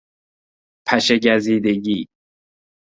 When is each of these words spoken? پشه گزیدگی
پشه 0.87 1.19
گزیدگی 1.19 2.07